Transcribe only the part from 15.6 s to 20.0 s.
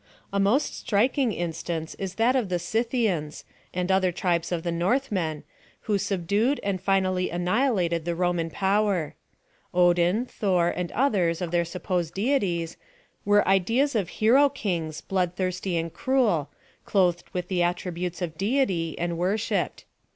and cruel, clothed with the attributes of deity, and worshipped.